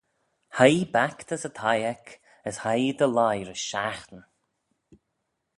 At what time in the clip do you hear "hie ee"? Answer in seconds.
0.57-0.91, 2.63-2.97